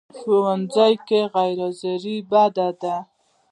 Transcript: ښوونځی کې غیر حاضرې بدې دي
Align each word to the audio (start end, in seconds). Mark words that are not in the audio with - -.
ښوونځی 0.17 0.93
کې 1.07 1.19
غیر 1.33 1.57
حاضرې 1.63 2.15
بدې 2.29 2.69
دي 2.81 2.95